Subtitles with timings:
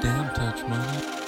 [0.00, 1.27] Damn touch money.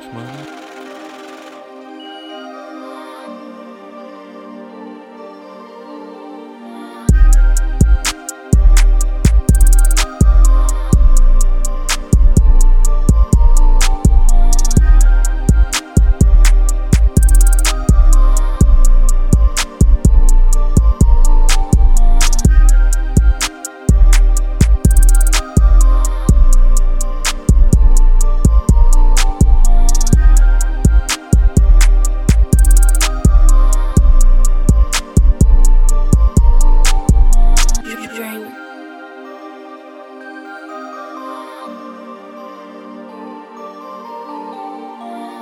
[0.00, 0.57] 什么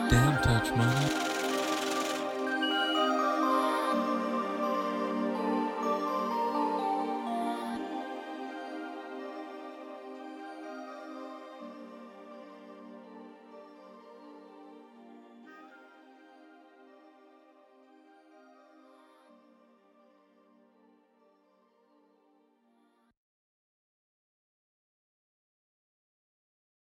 [0.09, 1.36] Damn touch money.